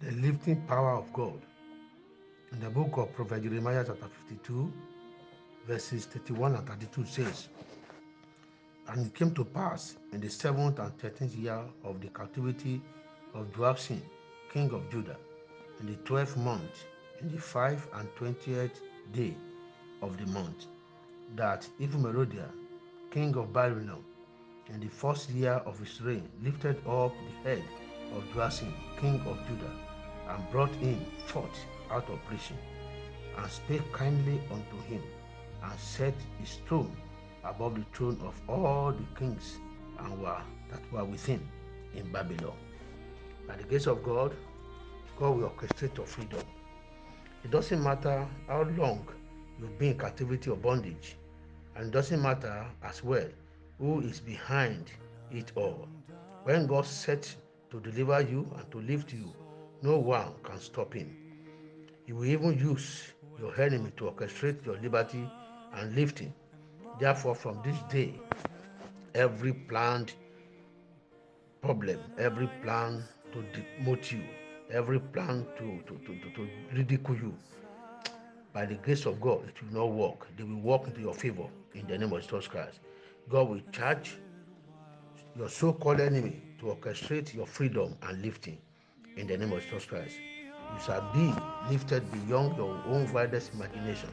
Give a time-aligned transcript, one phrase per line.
[0.00, 1.40] the lifting power of God.
[2.52, 4.72] In the book of Prophet Jeremiah, chapter 52,
[5.66, 7.48] verses 31 and 32 says,
[8.86, 12.80] And it came to pass in the seventh and thirteenth year of the captivity
[13.34, 14.00] of Joachim,
[14.52, 15.16] king of Judah,
[15.80, 16.84] in the twelfth month,
[17.20, 18.80] in the five and twentieth
[19.12, 19.34] day
[20.00, 20.66] of the month,
[21.34, 22.24] that Evil
[23.10, 24.04] king of Babylon,
[24.72, 27.64] in the first year of his reign, lifted up the head
[28.14, 29.87] of Joachim, king of Judah,
[30.28, 32.56] and brought him forth out of prison,
[33.36, 35.02] and spake kindly unto him,
[35.62, 36.94] and set his throne
[37.44, 39.58] above the throne of all the kings
[40.00, 40.40] and were
[40.70, 41.40] that were with him
[41.94, 42.56] in Babylon.
[43.46, 44.34] By the grace of God,
[45.18, 46.42] God will orchestrate your freedom.
[47.44, 49.08] It doesn't matter how long
[49.58, 51.16] you've been in captivity or bondage,
[51.76, 53.28] and it doesn't matter as well
[53.78, 54.90] who is behind
[55.30, 55.88] it all.
[56.44, 57.34] When God set
[57.70, 59.32] to deliver you and to lift you,
[59.82, 61.16] no one can stop him.
[62.04, 65.28] He will even use your enemy to orchestrate your liberty
[65.74, 66.34] and lifting.
[66.98, 68.14] Therefore, from this day,
[69.14, 70.14] every planned
[71.62, 74.22] problem, every plan to demote you,
[74.70, 77.34] every plan to, to, to, to, to ridicule you,
[78.52, 80.26] by the grace of God, it will not work.
[80.36, 82.80] They will work into your favor in the name of Jesus Christ.
[83.28, 84.16] God will charge
[85.36, 88.58] your so called enemy to orchestrate your freedom and lifting
[89.18, 90.16] in the name of Jesus Christ.
[90.74, 91.34] You shall be
[91.70, 94.10] lifted beyond your own wildest imagination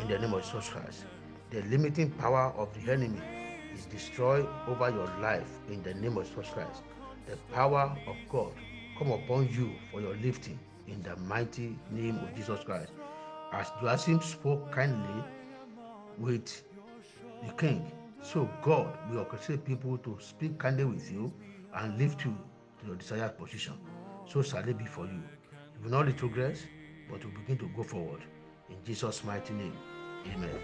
[0.00, 1.04] in the name of Jesus Christ.
[1.50, 3.20] The limiting power of the enemy
[3.72, 6.82] is destroyed over your life in the name of Jesus Christ.
[7.26, 8.52] The power of God
[8.98, 12.90] come upon you for your lifting in the mighty name of Jesus Christ.
[13.52, 15.22] As Joachim spoke kindly
[16.18, 16.64] with
[17.46, 21.32] the king, so God will orchestrate people to speak kindly with you
[21.76, 22.36] and lift you
[22.80, 23.74] to your desired position.
[24.26, 25.22] So shall it be for you.
[25.76, 26.60] You will not retrogress,
[27.10, 28.22] but will begin to go forward.
[28.70, 29.76] In Jesus' mighty name,
[30.32, 30.63] amen.